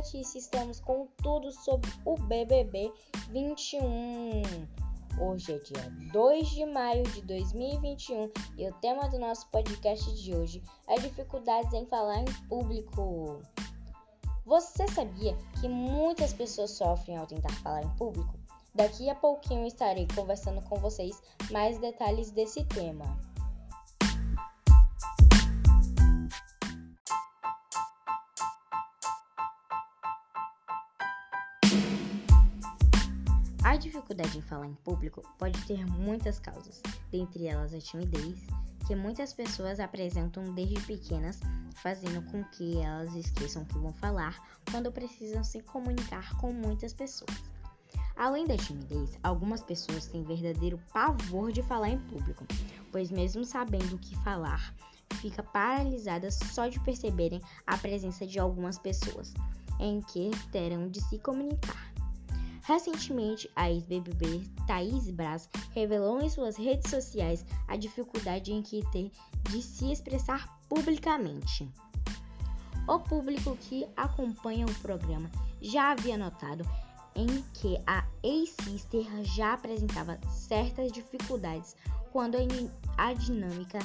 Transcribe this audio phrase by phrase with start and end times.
[0.00, 2.90] Letícia, estamos com tudo sobre o BBB
[3.28, 4.42] 21.
[5.20, 10.34] Hoje é dia 2 de maio de 2021 e o tema do nosso podcast de
[10.34, 13.42] hoje é dificuldades em falar em público.
[14.46, 18.34] Você sabia que muitas pessoas sofrem ao tentar falar em público?
[18.74, 23.29] Daqui a pouquinho estarei conversando com vocês mais detalhes desse tema.
[33.80, 36.80] Dificuldade em falar em público pode ter muitas causas,
[37.10, 38.38] dentre elas a timidez,
[38.86, 41.40] que muitas pessoas apresentam desde pequenas,
[41.76, 44.36] fazendo com que elas esqueçam que vão falar
[44.70, 47.34] quando precisam se comunicar com muitas pessoas.
[48.16, 52.46] Além da timidez, algumas pessoas têm verdadeiro pavor de falar em público,
[52.92, 54.74] pois, mesmo sabendo o que falar,
[55.20, 59.32] fica paralisadas só de perceberem a presença de algumas pessoas
[59.80, 61.89] em que terão de se comunicar.
[62.70, 69.10] Recentemente, a ex-BBB Thaís Braz revelou em suas redes sociais a dificuldade em que tem
[69.50, 71.68] de se expressar publicamente.
[72.86, 75.28] O público que acompanha o programa
[75.60, 76.64] já havia notado
[77.16, 81.74] em que a ex-sister já apresentava certas dificuldades
[82.12, 82.36] quando
[82.96, 83.80] a dinâmica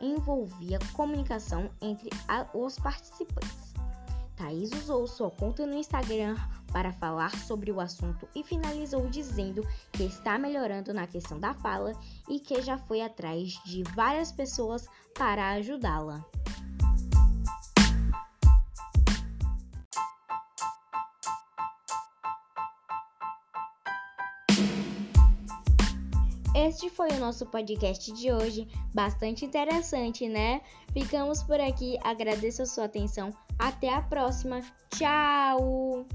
[0.00, 2.08] envolvia comunicação entre
[2.54, 3.74] os participantes.
[4.34, 6.34] Thaís usou sua conta no Instagram
[6.72, 11.92] para falar sobre o assunto e finalizou dizendo que está melhorando na questão da fala
[12.28, 16.24] e que já foi atrás de várias pessoas para ajudá-la.
[26.54, 30.60] Este foi o nosso podcast de hoje, bastante interessante, né?
[30.92, 36.06] Ficamos por aqui, agradeço a sua atenção, até a próxima, tchau!